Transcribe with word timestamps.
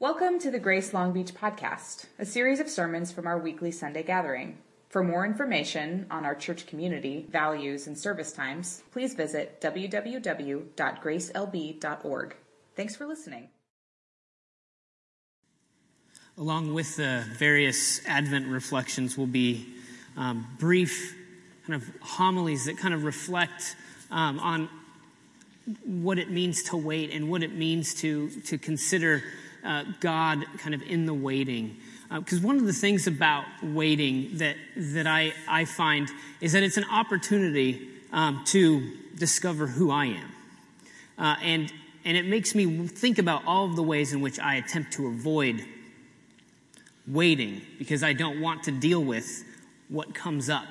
Welcome 0.00 0.40
to 0.40 0.50
the 0.50 0.58
Grace 0.58 0.92
Long 0.92 1.12
Beach 1.12 1.32
podcast, 1.32 2.06
a 2.18 2.26
series 2.26 2.58
of 2.58 2.68
sermons 2.68 3.12
from 3.12 3.28
our 3.28 3.38
weekly 3.38 3.70
Sunday 3.70 4.02
gathering. 4.02 4.58
For 4.88 5.04
more 5.04 5.24
information 5.24 6.06
on 6.10 6.26
our 6.26 6.34
church 6.34 6.66
community, 6.66 7.26
values, 7.30 7.86
and 7.86 7.96
service 7.96 8.32
times, 8.32 8.82
please 8.90 9.14
visit 9.14 9.60
www.gracelb.org. 9.60 12.36
Thanks 12.74 12.96
for 12.96 13.06
listening. 13.06 13.50
Along 16.36 16.74
with 16.74 16.96
the 16.96 17.24
various 17.38 18.04
Advent 18.04 18.48
reflections 18.48 19.16
will 19.16 19.28
be 19.28 19.64
um, 20.16 20.44
brief 20.58 21.14
kind 21.68 21.80
of 21.80 21.88
homilies 22.00 22.64
that 22.64 22.78
kind 22.78 22.94
of 22.94 23.04
reflect 23.04 23.76
um, 24.10 24.40
on 24.40 24.68
what 25.84 26.18
it 26.18 26.32
means 26.32 26.64
to 26.64 26.76
wait 26.76 27.12
and 27.12 27.30
what 27.30 27.44
it 27.44 27.54
means 27.54 27.94
to, 27.94 28.28
to 28.40 28.58
consider 28.58 29.22
uh, 29.64 29.84
God 30.00 30.44
kind 30.58 30.74
of 30.74 30.82
in 30.82 31.06
the 31.06 31.14
waiting. 31.14 31.76
Because 32.12 32.38
uh, 32.38 32.46
one 32.46 32.56
of 32.56 32.66
the 32.66 32.72
things 32.72 33.06
about 33.06 33.44
waiting 33.62 34.36
that, 34.38 34.56
that 34.76 35.06
I, 35.06 35.32
I 35.48 35.64
find 35.64 36.08
is 36.40 36.52
that 36.52 36.62
it's 36.62 36.76
an 36.76 36.84
opportunity 36.90 37.88
um, 38.12 38.42
to 38.46 38.96
discover 39.16 39.66
who 39.66 39.90
I 39.90 40.06
am. 40.06 40.32
Uh, 41.18 41.36
and, 41.42 41.72
and 42.04 42.16
it 42.16 42.26
makes 42.26 42.54
me 42.54 42.86
think 42.86 43.18
about 43.18 43.44
all 43.46 43.64
of 43.64 43.76
the 43.76 43.82
ways 43.82 44.12
in 44.12 44.20
which 44.20 44.38
I 44.38 44.56
attempt 44.56 44.92
to 44.94 45.06
avoid 45.06 45.64
waiting 47.06 47.62
because 47.78 48.02
I 48.02 48.12
don't 48.12 48.40
want 48.40 48.64
to 48.64 48.72
deal 48.72 49.02
with 49.02 49.44
what 49.88 50.14
comes 50.14 50.48
up 50.48 50.66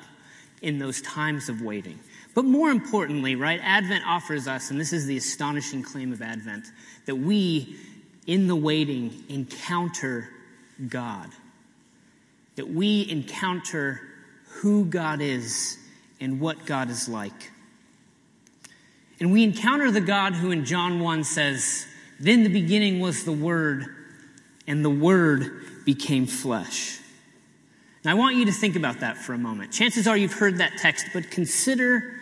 in 0.62 0.80
those 0.80 1.02
times 1.02 1.50
of 1.50 1.62
waiting. 1.62 2.00
But 2.34 2.46
more 2.46 2.70
importantly, 2.72 3.36
right, 3.36 3.60
Advent 3.62 4.04
offers 4.08 4.48
us, 4.48 4.72
and 4.72 4.80
this 4.80 4.92
is 4.92 5.06
the 5.06 5.18
astonishing 5.18 5.84
claim 5.84 6.12
of 6.12 6.22
Advent, 6.22 6.66
that 7.06 7.16
we, 7.16 7.76
in 8.26 8.48
the 8.48 8.56
waiting, 8.56 9.24
encounter 9.30 10.30
God. 10.88 11.30
That 12.56 12.70
we 12.70 13.08
encounter 13.10 14.02
who 14.46 14.86
God 14.86 15.22
is 15.22 15.78
and 16.20 16.40
what 16.40 16.66
God 16.66 16.90
is 16.90 17.10
like. 17.10 17.52
And 19.20 19.32
we 19.32 19.44
encounter 19.44 19.92
the 19.92 20.02
God 20.02 20.34
who 20.34 20.52
in 20.52 20.66
John 20.66 21.00
1 21.00 21.24
says, 21.24 21.86
Then 22.20 22.44
the 22.44 22.50
beginning 22.50 23.00
was 23.00 23.24
the 23.24 23.32
Word, 23.32 23.86
and 24.68 24.84
the 24.84 24.90
Word 24.90 25.86
became 25.86 26.26
flesh. 26.26 27.00
Now, 28.04 28.12
I 28.12 28.14
want 28.16 28.36
you 28.36 28.46
to 28.46 28.52
think 28.52 28.76
about 28.76 29.00
that 29.00 29.18
for 29.18 29.34
a 29.34 29.38
moment. 29.38 29.72
Chances 29.72 30.08
are 30.08 30.18
you've 30.18 30.34
heard 30.34 30.58
that 30.58 30.74
text, 30.78 31.08
but 31.14 31.32
consider, 31.32 32.20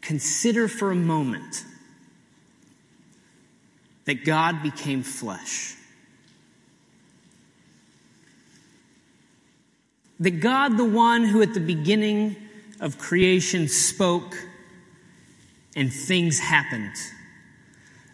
consider 0.00 0.68
for 0.68 0.92
a 0.92 0.96
moment 0.96 1.64
that 4.08 4.24
God 4.24 4.62
became 4.62 5.02
flesh. 5.02 5.74
That 10.18 10.40
God, 10.40 10.78
the 10.78 10.84
one 10.86 11.24
who 11.24 11.42
at 11.42 11.52
the 11.52 11.60
beginning 11.60 12.34
of 12.80 12.96
creation 12.96 13.68
spoke 13.68 14.34
and 15.76 15.92
things 15.92 16.38
happened, 16.38 16.94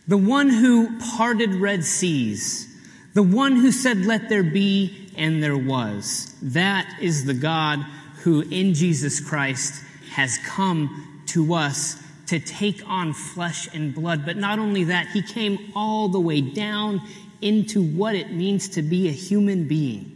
the 0.09 0.17
one 0.17 0.48
who 0.48 0.98
parted 0.98 1.55
Red 1.55 1.84
Seas, 1.84 2.77
the 3.15 3.22
one 3.22 3.55
who 3.55 3.70
said, 3.70 3.98
Let 3.98 4.28
there 4.28 4.42
be, 4.42 5.12
and 5.17 5.41
there 5.41 5.56
was. 5.56 6.34
That 6.42 6.92
is 7.00 7.25
the 7.25 7.34
God 7.34 7.78
who 8.22 8.41
in 8.41 8.75
Jesus 8.75 9.20
Christ 9.20 9.81
has 10.11 10.39
come 10.39 11.22
to 11.27 11.55
us 11.55 12.03
to 12.27 12.39
take 12.39 12.83
on 12.86 13.12
flesh 13.12 13.69
and 13.75 13.94
blood. 13.94 14.25
But 14.25 14.36
not 14.36 14.58
only 14.58 14.84
that, 14.84 15.08
he 15.08 15.22
came 15.22 15.72
all 15.75 16.08
the 16.08 16.20
way 16.20 16.41
down 16.41 17.00
into 17.41 17.83
what 17.83 18.14
it 18.14 18.33
means 18.33 18.69
to 18.70 18.83
be 18.83 19.08
a 19.08 19.12
human 19.12 19.69
being. 19.69 20.11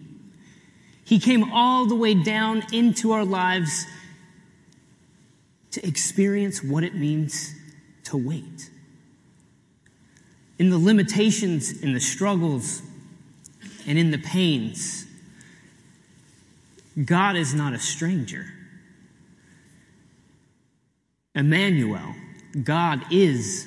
He 1.05 1.19
came 1.19 1.53
all 1.53 1.87
the 1.87 1.95
way 1.95 2.15
down 2.15 2.62
into 2.73 3.12
our 3.12 3.25
lives 3.25 3.87
to 5.72 5.87
experience 5.87 6.62
what 6.62 6.84
it 6.84 6.94
means 6.94 7.55
to 8.05 8.16
wait. 8.16 8.71
In 10.59 10.71
the 10.71 10.78
limitations, 10.78 11.82
in 11.82 11.93
the 11.93 12.00
struggles, 12.00 12.82
and 13.87 13.99
in 13.99 14.11
the 14.11 14.19
pains. 14.19 15.06
God 17.05 17.37
is 17.37 17.55
not 17.55 17.72
a 17.72 17.78
stranger. 17.78 18.44
Emmanuel, 21.38 22.15
God 22.65 23.04
is 23.12 23.66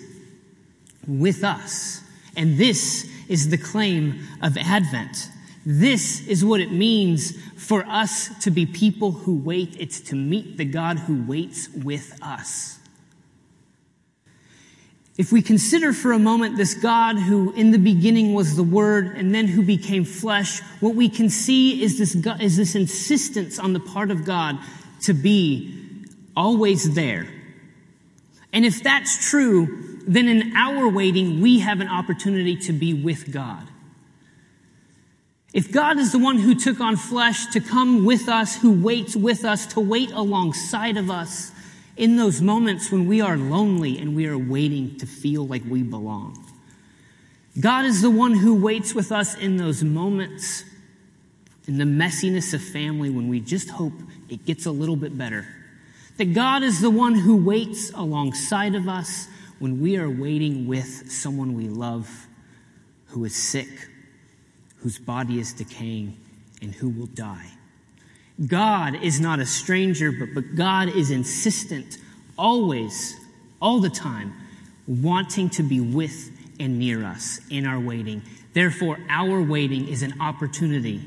with 1.08 1.44
us. 1.44 2.04
And 2.36 2.58
this 2.58 3.10
is 3.30 3.50
the 3.50 3.58
claim 3.58 4.20
of 4.42 4.58
Advent. 4.58 5.30
This 5.66 6.28
is 6.28 6.44
what 6.44 6.60
it 6.60 6.72
means 6.72 7.38
for 7.56 7.86
us 7.86 8.30
to 8.44 8.52
be 8.52 8.66
people 8.66 9.12
who 9.12 9.38
wait. 9.38 9.78
It's 9.80 10.02
to 10.02 10.16
meet 10.16 10.58
the 10.58 10.66
God 10.66 11.00
who 11.00 11.24
waits 11.24 11.70
with 11.70 12.18
us. 12.22 12.78
If 15.18 15.32
we 15.32 15.42
consider 15.42 15.94
for 15.94 16.14
a 16.14 16.20
moment 16.20 16.58
this 16.58 16.74
God 16.74 17.18
who 17.18 17.54
in 17.54 17.72
the 17.72 17.78
beginning 17.78 18.34
was 18.34 18.56
the 18.56 18.64
Word 18.64 19.16
and 19.16 19.36
then 19.36 19.48
who 19.48 19.62
became 19.62 20.04
flesh, 20.04 20.62
what 20.80 20.96
we 20.96 21.10
can 21.10 21.30
see 21.30 21.84
is 21.84 21.98
this, 22.00 22.16
is 22.42 22.58
this 22.58 22.76
insistence 22.76 23.60
on 23.60 23.74
the 23.74 23.80
part 23.80 24.10
of 24.10 24.26
God 24.26 24.58
to 25.02 25.14
be 25.14 26.06
always 26.36 26.96
there. 26.96 27.28
And 28.54 28.66
if 28.66 28.84
that's 28.84 29.30
true, 29.30 30.02
then 30.08 30.28
in 30.28 30.56
our 30.56 30.90
waiting, 30.90 31.42
we 31.42 31.60
have 31.60 31.80
an 31.80 31.88
opportunity 31.88 32.56
to 32.58 32.74
be 32.74 32.94
with 32.94 33.32
God. 33.32 33.68
If 35.54 35.72
God 35.72 35.98
is 35.98 36.12
the 36.12 36.20
one 36.20 36.38
who 36.38 36.56
took 36.56 36.80
on 36.80 36.96
flesh 36.96 37.48
to 37.48 37.60
come 37.60 38.06
with 38.06 38.30
us, 38.30 38.56
who 38.56 38.82
waits 38.82 39.16
with 39.16 39.44
us, 39.44 39.66
to 39.68 39.80
wait 39.80 40.12
alongside 40.12 40.98
of 40.98 41.10
us, 41.10 41.52
in 41.98 42.16
those 42.16 42.42
moments 42.42 42.92
when 42.92 43.06
we 43.06 43.22
are 43.22 43.38
lonely 43.38 43.98
and 44.00 44.16
we 44.16 44.26
are 44.28 44.38
waiting 44.38 44.98
to 44.98 45.06
feel 45.06 45.46
like 45.46 45.62
we 45.68 45.84
belong. 45.84 46.38
God 47.60 47.86
is 47.86 48.02
the 48.02 48.10
one 48.10 48.34
who 48.34 48.56
waits 48.56 48.96
with 48.96 49.12
us 49.12 49.36
in 49.36 49.58
those 49.58 49.84
moments, 49.84 50.64
in 51.68 51.78
the 51.78 51.84
messiness 51.84 52.54
of 52.54 52.64
family 52.64 53.10
when 53.10 53.28
we 53.28 53.42
just 53.42 53.70
hope 53.70 53.94
it 54.30 54.46
gets 54.46 54.66
a 54.66 54.72
little 54.72 54.96
bit 54.96 55.18
better. 55.18 55.46
That 56.22 56.36
God 56.36 56.62
is 56.62 56.80
the 56.80 56.92
one 56.92 57.16
who 57.16 57.36
waits 57.36 57.90
alongside 57.96 58.76
of 58.76 58.88
us 58.88 59.28
when 59.58 59.82
we 59.82 59.98
are 59.98 60.08
waiting 60.08 60.68
with 60.68 61.12
someone 61.12 61.56
we 61.56 61.68
love 61.68 62.28
who 63.08 63.26
is 63.26 63.36
sick, 63.36 63.90
whose 64.76 65.00
body 65.00 65.40
is 65.40 65.52
decaying, 65.52 66.16
and 66.62 66.76
who 66.76 66.90
will 66.90 67.08
die. 67.08 67.48
God 68.46 69.04
is 69.04 69.20
not 69.20 69.40
a 69.40 69.48
stranger, 69.48 70.12
but, 70.12 70.36
but 70.36 70.54
God 70.54 70.90
is 70.90 71.10
insistent, 71.10 71.98
always, 72.38 73.16
all 73.60 73.80
the 73.80 73.90
time, 73.90 74.32
wanting 74.86 75.50
to 75.50 75.64
be 75.64 75.80
with 75.80 76.30
and 76.60 76.78
near 76.78 77.04
us 77.04 77.40
in 77.50 77.66
our 77.66 77.80
waiting. 77.80 78.22
Therefore, 78.54 79.00
our 79.10 79.42
waiting 79.42 79.88
is 79.88 80.04
an 80.04 80.22
opportunity 80.22 81.02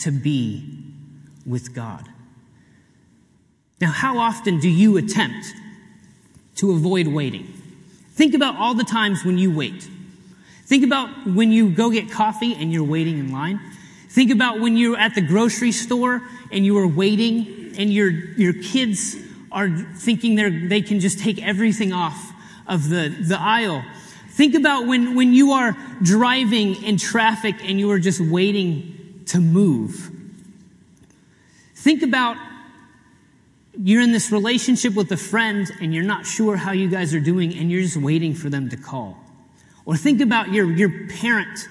to 0.00 0.10
be 0.10 0.84
with 1.46 1.74
God. 1.74 2.09
Now, 3.80 3.90
how 3.90 4.18
often 4.18 4.60
do 4.60 4.68
you 4.68 4.96
attempt 4.96 5.54
to 6.56 6.72
avoid 6.72 7.06
waiting? 7.06 7.46
Think 8.12 8.34
about 8.34 8.56
all 8.56 8.74
the 8.74 8.84
times 8.84 9.24
when 9.24 9.38
you 9.38 9.50
wait. 9.54 9.88
Think 10.66 10.84
about 10.84 11.26
when 11.26 11.50
you 11.50 11.70
go 11.70 11.90
get 11.90 12.10
coffee 12.10 12.54
and 12.54 12.72
you're 12.72 12.84
waiting 12.84 13.18
in 13.18 13.32
line. 13.32 13.58
Think 14.10 14.30
about 14.30 14.60
when 14.60 14.76
you're 14.76 14.98
at 14.98 15.14
the 15.14 15.20
grocery 15.20 15.72
store 15.72 16.22
and 16.52 16.66
you 16.66 16.76
are 16.78 16.86
waiting 16.86 17.74
and 17.78 17.92
your, 17.92 18.10
your 18.10 18.52
kids 18.52 19.16
are 19.52 19.68
thinking 19.68 20.34
they 20.34 20.50
they 20.50 20.82
can 20.82 21.00
just 21.00 21.18
take 21.18 21.42
everything 21.42 21.92
off 21.92 22.32
of 22.66 22.88
the, 22.88 23.08
the 23.08 23.38
aisle. 23.40 23.82
Think 24.28 24.54
about 24.54 24.86
when, 24.86 25.16
when 25.16 25.32
you 25.32 25.52
are 25.52 25.76
driving 26.02 26.82
in 26.84 26.96
traffic 26.98 27.56
and 27.64 27.78
you 27.78 27.90
are 27.90 27.98
just 27.98 28.20
waiting 28.20 29.22
to 29.26 29.38
move. 29.38 30.10
Think 31.74 32.02
about 32.02 32.36
you're 33.78 34.02
in 34.02 34.12
this 34.12 34.32
relationship 34.32 34.94
with 34.94 35.10
a 35.12 35.16
friend 35.16 35.70
and 35.80 35.94
you're 35.94 36.04
not 36.04 36.26
sure 36.26 36.56
how 36.56 36.72
you 36.72 36.88
guys 36.88 37.14
are 37.14 37.20
doing 37.20 37.56
and 37.56 37.70
you're 37.70 37.82
just 37.82 37.96
waiting 37.96 38.34
for 38.34 38.50
them 38.50 38.68
to 38.70 38.76
call. 38.76 39.16
Or 39.84 39.96
think 39.96 40.20
about 40.20 40.52
your, 40.52 40.70
your 40.72 41.08
parent 41.08 41.68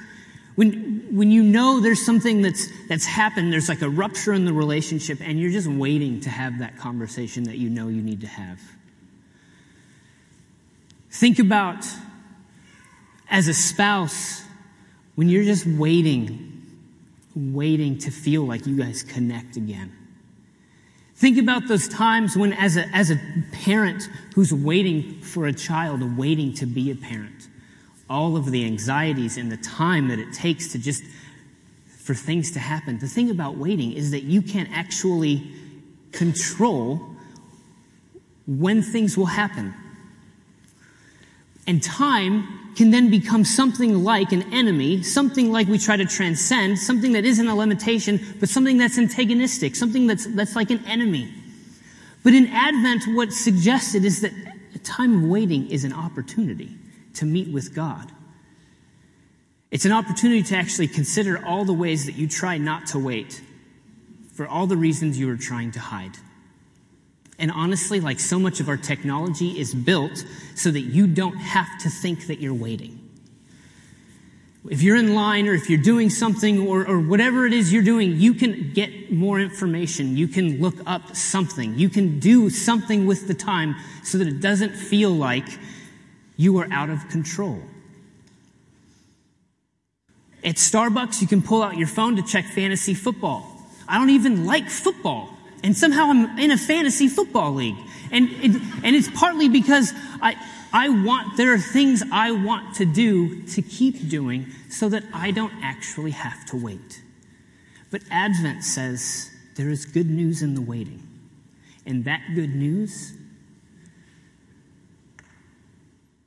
when, 0.60 1.08
when 1.16 1.32
you 1.32 1.42
know 1.42 1.80
there's 1.80 2.06
something 2.06 2.42
that's, 2.42 2.68
that's 2.90 3.06
happened, 3.06 3.54
there's 3.54 3.70
like 3.70 3.82
a 3.82 3.90
rupture 3.90 4.34
in 4.34 4.44
the 4.44 4.52
relationship, 4.52 5.20
and 5.22 5.40
you're 5.40 5.52
just 5.52 5.70
waiting 5.70 6.20
to 6.20 6.30
have 6.30 6.60
that 6.60 6.78
conversation 6.78 7.46
that 7.46 7.58
you 7.58 7.70
know 7.70 7.88
you 7.88 8.02
need 8.02 8.20
to 8.20 8.28
have. 8.28 8.60
Think 11.10 11.40
about 11.40 11.86
as 13.30 13.48
a 13.48 13.54
spouse, 13.54 14.44
when 15.16 15.30
you're 15.30 15.46
just 15.46 15.66
waiting, 15.66 16.62
waiting 17.38 17.98
to 18.00 18.12
feel 18.12 18.44
like 18.44 18.68
you 18.68 18.76
guys 18.76 19.02
connect 19.02 19.56
again. 19.56 19.96
Think 21.20 21.38
about 21.38 21.68
those 21.68 21.88
times 21.88 22.36
when, 22.36 22.54
as 22.54 22.78
a, 22.78 22.88
as 22.96 23.12
a 23.12 23.20
parent 23.52 24.10
who's 24.36 24.54
waiting 24.54 25.20
for 25.22 25.48
a 25.48 25.54
child, 25.54 26.18
waiting 26.18 26.54
to 26.56 26.66
be 26.66 26.92
a 26.92 26.96
parent 26.96 27.50
all 28.10 28.36
of 28.36 28.50
the 28.50 28.66
anxieties 28.66 29.38
and 29.38 29.52
the 29.52 29.58
time 29.58 30.08
that 30.08 30.18
it 30.18 30.34
takes 30.34 30.72
to 30.72 30.80
just 30.80 31.04
for 31.86 32.16
things 32.16 32.52
to 32.52 32.60
happen. 32.60 32.98
The 32.98 33.08
thing 33.08 33.30
about 33.30 33.58
waiting 33.58 33.94
is 33.94 34.12
that 34.12 34.24
you 34.24 34.42
can't 34.42 34.70
actually 34.72 35.52
control 36.12 37.00
when 38.48 38.82
things 38.82 39.16
will 39.16 39.28
happen. 39.28 39.76
And 41.68 41.84
time 41.84 42.69
can 42.80 42.92
then 42.92 43.10
become 43.10 43.44
something 43.44 44.06
like 44.06 44.32
an 44.32 44.42
enemy, 44.54 45.04
something 45.04 45.52
like 45.52 45.68
we 45.68 45.78
try 45.78 45.98
to 45.98 46.06
transcend, 46.06 46.80
something 46.80 47.12
that 47.12 47.26
isn't 47.26 47.50
a 47.50 47.54
limitation, 47.54 48.18
but 48.40 48.48
something 48.48 48.78
that's 48.78 48.98
antagonistic, 48.98 49.76
something 49.76 50.08
that's, 50.08 50.26
that's 50.28 50.56
like 50.56 50.72
an 50.72 50.82
enemy. 50.86 51.30
But 52.24 52.34
in 52.34 52.48
Advent, 52.48 53.04
what's 53.18 53.38
suggested 53.38 54.06
is 54.06 54.22
that 54.22 54.32
a 54.74 54.78
time 54.78 55.22
of 55.22 55.30
waiting 55.30 55.70
is 55.70 55.84
an 55.84 55.92
opportunity 55.92 56.70
to 57.16 57.26
meet 57.26 57.50
with 57.50 57.76
God. 57.76 58.14
It's 59.72 59.84
an 59.84 59.92
opportunity 59.92 60.44
to 60.44 60.56
actually 60.56 60.88
consider 60.88 61.46
all 61.46 61.66
the 61.66 61.74
ways 61.74 62.06
that 62.06 62.16
you 62.16 62.30
try 62.30 62.58
not 62.58 62.88
to 62.88 62.98
wait 62.98 63.42
for 64.32 64.48
all 64.48 64.68
the 64.68 64.78
reasons 64.78 65.20
you 65.20 65.30
are 65.30 65.36
trying 65.36 65.72
to 65.72 65.82
hide. 65.82 66.16
And 67.40 67.52
honestly, 67.52 68.02
like 68.02 68.20
so 68.20 68.38
much 68.38 68.60
of 68.60 68.68
our 68.68 68.78
technology 68.78 69.58
is 69.58 69.74
built 69.74 70.24
so 70.56 70.70
that 70.70 70.82
you 70.82 71.08
don't 71.08 71.38
have 71.38 71.80
to 71.80 71.90
think 71.90 72.28
that 72.28 72.40
you're 72.40 72.54
waiting. 72.54 72.98
If 74.70 74.82
you're 74.82 74.98
in 74.98 75.16
line 75.16 75.48
or 75.48 75.54
if 75.54 75.70
you're 75.70 75.82
doing 75.82 76.10
something 76.10 76.68
or, 76.68 76.86
or 76.86 77.00
whatever 77.00 77.46
it 77.46 77.54
is 77.54 77.72
you're 77.72 77.82
doing, 77.82 78.18
you 78.18 78.34
can 78.34 78.74
get 78.74 79.10
more 79.10 79.40
information. 79.40 80.18
You 80.18 80.28
can 80.28 80.60
look 80.60 80.76
up 80.86 81.16
something. 81.16 81.80
You 81.80 81.88
can 81.88 82.20
do 82.20 82.50
something 82.50 83.08
with 83.08 83.28
the 83.30 83.34
time 83.34 83.78
so 84.04 84.18
that 84.18 84.28
it 84.28 84.42
doesn't 84.42 84.76
feel 84.76 85.12
like 85.12 85.48
you 86.36 86.58
are 86.58 86.68
out 86.72 86.90
of 86.90 87.08
control. 87.08 87.62
At 90.44 90.56
Starbucks, 90.56 91.22
you 91.22 91.28
can 91.28 91.42
pull 91.42 91.64
out 91.64 91.78
your 91.78 91.88
phone 91.88 92.18
to 92.18 92.22
check 92.22 92.46
fantasy 92.46 92.94
football. 92.94 93.50
I 93.88 93.98
don't 93.98 94.10
even 94.10 94.46
like 94.46 94.70
football. 94.70 95.30
And 95.64 95.76
somehow 95.76 96.10
I'm 96.10 96.40
in 96.40 96.52
a 96.52 96.58
fantasy 96.58 97.08
football 97.08 97.54
league. 97.54 97.76
And, 98.12 98.30
it, 98.30 98.62
and 98.84 98.96
it's 98.96 99.10
partly 99.10 99.50
because 99.50 99.94
I, 100.22 100.36
I 100.72 100.90
want, 100.90 101.38
there 101.38 101.54
are 101.54 101.60
things 101.60 102.04
I 102.12 102.32
want 102.32 102.76
to 102.76 102.86
do 102.86 103.44
to 103.44 103.62
keep 103.62 104.10
doing 104.10 104.48
so 104.70 104.90
that 104.90 105.04
I 105.14 105.32
don't 105.32 105.54
actually 105.62 106.12
have 106.12 106.46
to 106.48 106.58
wait. 106.58 107.02
But 107.92 108.02
Advent 108.12 108.64
says 108.64 109.32
there 109.56 109.70
is 109.70 109.86
good 109.86 110.10
news 110.10 110.42
in 110.42 110.54
the 110.56 110.62
waiting. 110.62 111.04
And 111.86 112.06
that 112.06 112.22
good 112.36 112.56
news 112.56 113.14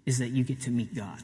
is 0.05 0.19
that 0.19 0.31
you 0.31 0.44
get 0.44 0.61
to 0.62 0.70
meet 0.70 0.94
God. 0.94 1.23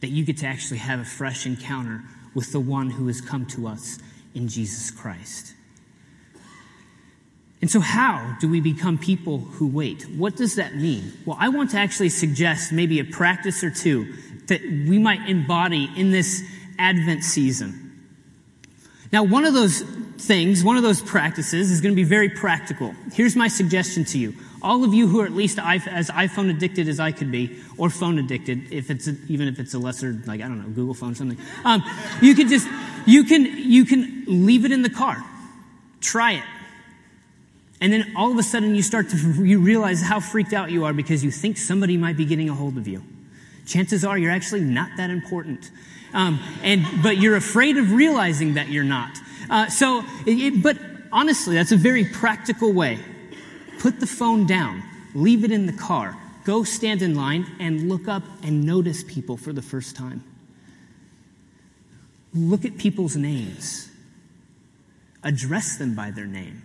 That 0.00 0.08
you 0.08 0.24
get 0.24 0.38
to 0.38 0.46
actually 0.46 0.78
have 0.78 1.00
a 1.00 1.04
fresh 1.04 1.44
encounter 1.44 2.02
with 2.34 2.52
the 2.52 2.60
one 2.60 2.90
who 2.90 3.06
has 3.08 3.20
come 3.20 3.46
to 3.46 3.66
us 3.66 3.98
in 4.34 4.48
Jesus 4.48 4.90
Christ. 4.90 5.54
And 7.60 7.70
so, 7.70 7.80
how 7.80 8.36
do 8.40 8.48
we 8.48 8.60
become 8.60 8.98
people 8.98 9.38
who 9.38 9.66
wait? 9.66 10.02
What 10.10 10.36
does 10.36 10.54
that 10.56 10.76
mean? 10.76 11.12
Well, 11.26 11.36
I 11.40 11.48
want 11.48 11.70
to 11.70 11.78
actually 11.78 12.10
suggest 12.10 12.72
maybe 12.72 13.00
a 13.00 13.04
practice 13.04 13.64
or 13.64 13.70
two 13.70 14.14
that 14.46 14.62
we 14.62 14.98
might 14.98 15.28
embody 15.28 15.90
in 15.96 16.10
this 16.10 16.42
Advent 16.78 17.24
season. 17.24 17.84
Now, 19.12 19.24
one 19.24 19.44
of 19.44 19.54
those 19.54 19.80
things, 20.18 20.62
one 20.62 20.76
of 20.76 20.82
those 20.82 21.00
practices 21.00 21.70
is 21.70 21.80
going 21.80 21.92
to 21.92 21.96
be 21.96 22.04
very 22.04 22.28
practical. 22.28 22.94
Here's 23.12 23.34
my 23.34 23.48
suggestion 23.48 24.04
to 24.06 24.18
you. 24.18 24.34
All 24.60 24.84
of 24.84 24.92
you 24.92 25.08
who 25.08 25.20
are 25.20 25.26
at 25.26 25.32
least 25.32 25.58
as 25.58 26.10
iPhone 26.10 26.50
addicted 26.50 26.88
as 26.88 27.00
I 27.00 27.12
could 27.12 27.30
be, 27.30 27.58
or 27.76 27.90
phone 27.90 28.18
addicted, 28.18 28.72
if 28.72 28.90
it's 28.90 29.06
a, 29.06 29.16
even 29.28 29.48
if 29.48 29.58
it's 29.58 29.74
a 29.74 29.78
lesser, 29.78 30.20
like 30.26 30.40
I 30.40 30.48
don't 30.48 30.60
know, 30.60 30.68
Google 30.68 30.94
phone 30.94 31.12
or 31.12 31.14
something, 31.14 31.38
um, 31.64 31.82
you 32.20 32.34
can 32.34 32.48
just 32.48 32.68
you 33.06 33.24
can 33.24 33.46
you 33.46 33.84
can 33.84 34.24
leave 34.26 34.64
it 34.64 34.72
in 34.72 34.82
the 34.82 34.90
car, 34.90 35.24
try 36.00 36.32
it, 36.32 36.44
and 37.80 37.92
then 37.92 38.12
all 38.16 38.32
of 38.32 38.38
a 38.38 38.42
sudden 38.42 38.74
you 38.74 38.82
start 38.82 39.08
to 39.10 39.16
you 39.44 39.60
realize 39.60 40.02
how 40.02 40.20
freaked 40.20 40.52
out 40.52 40.70
you 40.70 40.84
are 40.84 40.92
because 40.92 41.22
you 41.22 41.30
think 41.30 41.56
somebody 41.56 41.96
might 41.96 42.16
be 42.16 42.24
getting 42.24 42.48
a 42.48 42.54
hold 42.54 42.76
of 42.76 42.88
you. 42.88 43.02
Chances 43.66 44.04
are 44.04 44.18
you're 44.18 44.32
actually 44.32 44.62
not 44.62 44.90
that 44.96 45.10
important. 45.10 45.70
Um, 46.14 46.40
and, 46.62 46.84
but 47.02 47.18
you're 47.18 47.36
afraid 47.36 47.76
of 47.76 47.92
realizing 47.92 48.54
that 48.54 48.68
you're 48.68 48.84
not. 48.84 49.18
Uh, 49.50 49.68
so, 49.68 50.02
it, 50.26 50.62
but 50.62 50.78
honestly, 51.12 51.54
that's 51.56 51.72
a 51.72 51.76
very 51.76 52.04
practical 52.04 52.72
way. 52.72 52.98
Put 53.78 54.00
the 54.00 54.06
phone 54.06 54.46
down. 54.46 54.82
Leave 55.14 55.44
it 55.44 55.52
in 55.52 55.66
the 55.66 55.72
car. 55.72 56.16
Go 56.44 56.64
stand 56.64 57.02
in 57.02 57.14
line 57.14 57.46
and 57.60 57.88
look 57.88 58.08
up 58.08 58.22
and 58.42 58.64
notice 58.64 59.04
people 59.04 59.36
for 59.36 59.52
the 59.52 59.62
first 59.62 59.94
time. 59.96 60.24
Look 62.34 62.64
at 62.64 62.78
people's 62.78 63.16
names. 63.16 63.90
Address 65.22 65.76
them 65.76 65.94
by 65.94 66.10
their 66.10 66.26
name. 66.26 66.62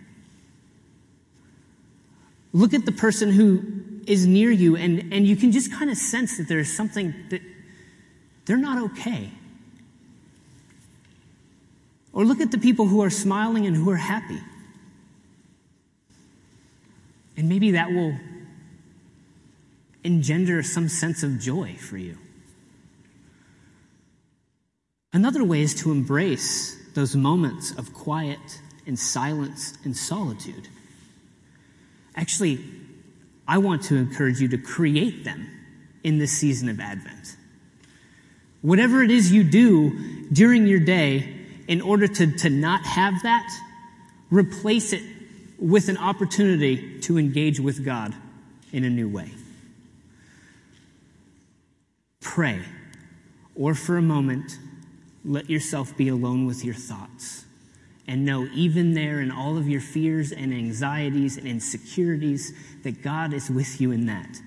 Look 2.54 2.72
at 2.72 2.86
the 2.86 2.92
person 2.92 3.32
who 3.32 3.62
is 4.06 4.26
near 4.26 4.50
you, 4.50 4.76
and, 4.76 5.12
and 5.12 5.26
you 5.26 5.34
can 5.34 5.50
just 5.50 5.72
kind 5.72 5.90
of 5.90 5.96
sense 5.96 6.38
that 6.38 6.46
there's 6.48 6.72
something 6.72 7.12
that 7.30 7.42
they're 8.46 8.56
not 8.56 8.92
okay. 8.92 9.30
Or 12.12 12.24
look 12.24 12.40
at 12.40 12.52
the 12.52 12.58
people 12.58 12.86
who 12.86 13.02
are 13.02 13.10
smiling 13.10 13.66
and 13.66 13.74
who 13.76 13.90
are 13.90 13.96
happy. 13.96 14.40
And 17.36 17.48
maybe 17.48 17.72
that 17.72 17.90
will 17.90 18.16
engender 20.04 20.62
some 20.62 20.88
sense 20.88 21.24
of 21.24 21.40
joy 21.40 21.74
for 21.74 21.96
you. 21.96 22.16
Another 25.12 25.42
way 25.42 25.62
is 25.62 25.74
to 25.76 25.90
embrace 25.90 26.76
those 26.94 27.16
moments 27.16 27.72
of 27.76 27.92
quiet 27.92 28.60
and 28.86 28.96
silence 28.96 29.76
and 29.84 29.96
solitude. 29.96 30.68
Actually, 32.16 32.64
I 33.46 33.58
want 33.58 33.82
to 33.84 33.96
encourage 33.96 34.40
you 34.40 34.48
to 34.48 34.58
create 34.58 35.24
them 35.24 35.46
in 36.02 36.18
this 36.18 36.32
season 36.32 36.68
of 36.68 36.80
Advent. 36.80 37.36
Whatever 38.62 39.02
it 39.02 39.10
is 39.10 39.32
you 39.32 39.44
do 39.44 40.26
during 40.32 40.66
your 40.66 40.80
day 40.80 41.34
in 41.68 41.80
order 41.80 42.06
to, 42.06 42.36
to 42.38 42.50
not 42.50 42.84
have 42.84 43.22
that, 43.22 43.48
replace 44.30 44.92
it 44.92 45.02
with 45.58 45.88
an 45.88 45.96
opportunity 45.98 47.00
to 47.00 47.18
engage 47.18 47.60
with 47.60 47.84
God 47.84 48.14
in 48.72 48.84
a 48.84 48.90
new 48.90 49.08
way. 49.08 49.30
Pray, 52.20 52.60
or 53.54 53.74
for 53.74 53.96
a 53.96 54.02
moment, 54.02 54.58
let 55.24 55.48
yourself 55.48 55.96
be 55.96 56.08
alone 56.08 56.46
with 56.46 56.64
your 56.64 56.74
thoughts 56.74 57.43
and 58.06 58.24
know 58.24 58.46
even 58.54 58.94
there 58.94 59.20
in 59.20 59.30
all 59.30 59.56
of 59.56 59.68
your 59.68 59.80
fears 59.80 60.32
and 60.32 60.52
anxieties 60.52 61.36
and 61.36 61.46
insecurities 61.46 62.52
that 62.82 63.02
God 63.02 63.32
is 63.32 63.50
with 63.50 63.80
you 63.80 63.92
in 63.92 64.06
that. 64.06 64.40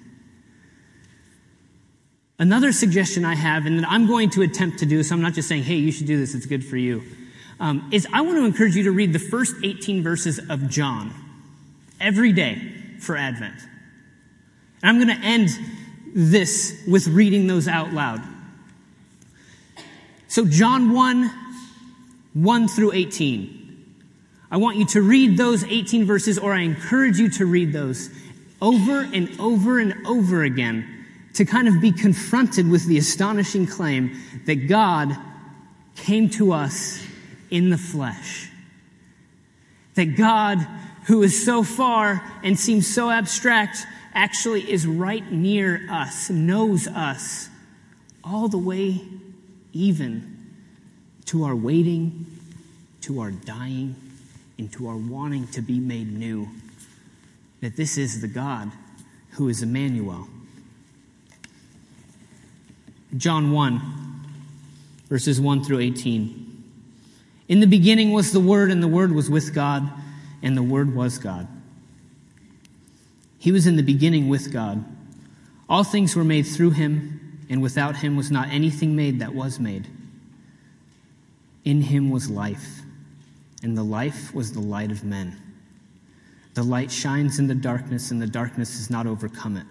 Another 2.40 2.72
suggestion 2.72 3.26
I 3.26 3.34
have, 3.34 3.66
and 3.66 3.80
that 3.80 3.90
I'm 3.90 4.06
going 4.06 4.30
to 4.32 4.44
attempt 4.44 4.80
to 4.80 4.86
do, 4.86 5.02
so 5.02 5.16
I'm 5.16 5.22
not 5.22 5.34
just 5.34 5.50
saying, 5.50 5.64
hey, 5.64 5.76
you 5.76 5.92
should 5.92 6.06
do 6.06 6.18
this, 6.18 6.36
it's 6.36 6.46
good 6.46 6.64
for 6.64 6.78
you, 6.78 7.02
um, 7.60 7.90
is 7.92 8.08
I 8.14 8.22
want 8.22 8.38
to 8.38 8.46
encourage 8.46 8.76
you 8.76 8.84
to 8.84 8.92
read 8.92 9.12
the 9.12 9.20
first 9.20 9.56
18 9.64 10.04
verses 10.04 10.40
of 10.50 10.70
John 10.70 11.12
every 12.00 12.32
day 12.32 12.74
for 13.00 13.18
Advent. 13.18 13.60
And 14.84 14.90
I'm 14.90 15.04
going 15.04 15.20
to 15.20 15.26
end 15.26 15.50
this 16.14 16.84
with 16.88 17.08
reading 17.08 17.48
those 17.48 17.68
out 17.68 17.92
loud. 17.92 18.22
So, 20.28 20.46
John 20.46 20.94
1, 20.94 21.47
1 22.44 22.68
through 22.68 22.94
18. 22.94 23.96
I 24.52 24.58
want 24.58 24.78
you 24.78 24.86
to 24.88 25.02
read 25.02 25.38
those 25.38 25.64
18 25.64 26.06
verses, 26.06 26.38
or 26.38 26.54
I 26.54 26.62
encourage 26.62 27.18
you 27.18 27.30
to 27.32 27.46
read 27.46 27.74
those 27.74 28.12
over 28.62 29.02
and 29.02 29.40
over 29.40 29.80
and 29.80 30.06
over 30.06 30.44
again 30.44 31.06
to 31.34 31.46
kind 31.46 31.68
of 31.68 31.82
be 31.82 31.92
confronted 31.92 32.70
with 32.70 32.86
the 32.86 32.98
astonishing 32.98 33.66
claim 33.66 34.16
that 34.46 34.68
God 34.68 35.18
came 35.96 36.30
to 36.32 36.54
us 36.54 37.04
in 37.50 37.72
the 37.72 37.78
flesh. 37.78 38.50
That 39.96 40.16
God, 40.16 40.60
who 41.08 41.24
is 41.24 41.44
so 41.44 41.64
far 41.64 42.24
and 42.44 42.58
seems 42.58 42.86
so 42.86 43.10
abstract, 43.10 43.80
actually 44.14 44.72
is 44.72 44.86
right 44.86 45.32
near 45.32 45.88
us, 45.90 46.30
knows 46.30 46.88
us, 46.88 47.50
all 48.24 48.48
the 48.48 48.60
way 48.60 49.02
even 49.74 50.37
to 51.28 51.44
our 51.44 51.56
waiting, 51.56 52.26
to 53.02 53.22
our 53.22 53.32
dying, 53.32 53.96
and 54.58 54.72
to 54.74 54.88
our 54.88 54.98
wanting 54.98 55.48
to 55.50 55.62
be 55.62 55.80
made 55.80 56.12
new. 56.12 56.48
That 57.62 57.76
this 57.76 57.98
is 57.98 58.22
the 58.22 58.28
God 58.28 58.72
who 59.32 59.50
is 59.50 59.62
Emmanuel. 59.62 60.28
John 63.16 63.52
1, 63.52 63.82
verses 65.10 65.40
1 65.40 65.64
through 65.64 65.80
18. 65.80 66.64
In 67.48 67.60
the 67.62 67.68
beginning 67.68 68.12
was 68.12 68.34
the 68.34 68.40
Word, 68.40 68.72
and 68.72 68.84
the 68.84 68.88
Word 68.88 69.14
was 69.14 69.30
with 69.30 69.54
God, 69.54 69.90
and 70.42 70.58
the 70.58 70.64
Word 70.64 70.94
was 70.94 71.18
God. 71.18 71.48
He 73.40 73.52
was 73.52 73.66
in 73.66 73.78
the 73.78 73.84
beginning 73.84 74.28
with 74.28 74.52
God. 74.52 74.84
All 75.70 75.84
things 75.84 76.16
were 76.16 76.24
made 76.24 76.44
through 76.44 76.72
him 76.72 77.18
and 77.50 77.62
without 77.62 77.98
him 77.98 78.16
was 78.16 78.32
not 78.32 78.50
anything 78.50 78.96
made 78.96 79.20
that 79.20 79.34
was 79.34 79.60
made. 79.60 79.88
In 81.68 81.82
him 81.82 82.12
was 82.12 82.30
life, 82.30 82.80
and 83.62 83.78
the 83.78 83.84
life 83.84 84.34
was 84.34 84.54
the 84.54 84.62
light 84.62 84.90
of 84.90 85.04
men. 85.04 85.36
The 86.54 86.64
light 86.64 86.90
shines 86.90 87.40
in 87.40 87.48
the 87.48 87.56
darkness, 87.56 88.10
and 88.10 88.22
the 88.22 88.26
darkness 88.26 88.78
has 88.78 88.90
not 88.90 89.06
overcome 89.06 89.58
it. 89.58 89.66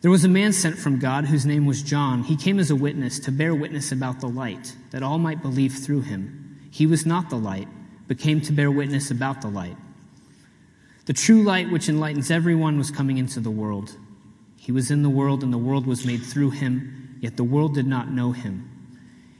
There 0.00 0.10
was 0.10 0.24
a 0.24 0.28
man 0.28 0.52
sent 0.52 0.78
from 0.78 0.98
God 0.98 1.26
whose 1.26 1.46
name 1.46 1.64
was 1.64 1.80
John. 1.80 2.24
He 2.24 2.34
came 2.34 2.58
as 2.58 2.72
a 2.72 2.74
witness 2.74 3.20
to 3.20 3.30
bear 3.30 3.54
witness 3.54 3.92
about 3.92 4.18
the 4.18 4.26
light, 4.26 4.74
that 4.90 5.04
all 5.04 5.18
might 5.18 5.42
believe 5.42 5.74
through 5.74 6.00
him. 6.00 6.58
He 6.72 6.88
was 6.88 7.06
not 7.06 7.30
the 7.30 7.36
light, 7.36 7.68
but 8.08 8.18
came 8.18 8.40
to 8.40 8.52
bear 8.52 8.68
witness 8.68 9.12
about 9.12 9.42
the 9.42 9.48
light. 9.48 9.76
The 11.04 11.12
true 11.12 11.44
light, 11.44 11.70
which 11.70 11.88
enlightens 11.88 12.32
everyone, 12.32 12.78
was 12.78 12.90
coming 12.90 13.18
into 13.18 13.38
the 13.38 13.52
world. 13.52 13.96
He 14.56 14.72
was 14.72 14.90
in 14.90 15.04
the 15.04 15.08
world, 15.08 15.44
and 15.44 15.52
the 15.52 15.56
world 15.56 15.86
was 15.86 16.04
made 16.04 16.24
through 16.24 16.50
him, 16.50 17.16
yet 17.20 17.36
the 17.36 17.44
world 17.44 17.74
did 17.74 17.86
not 17.86 18.10
know 18.10 18.32
him. 18.32 18.72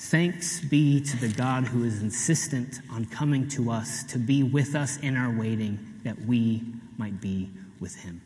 Thanks 0.00 0.60
be 0.60 1.00
to 1.00 1.16
the 1.16 1.28
God 1.28 1.64
who 1.64 1.82
is 1.82 2.02
insistent 2.02 2.80
on 2.88 3.04
coming 3.06 3.48
to 3.48 3.72
us 3.72 4.04
to 4.04 4.18
be 4.18 4.44
with 4.44 4.76
us 4.76 4.96
in 4.98 5.16
our 5.16 5.36
waiting 5.36 6.00
that 6.04 6.18
we 6.20 6.62
might 6.96 7.20
be 7.20 7.50
with 7.80 7.96
him. 7.96 8.22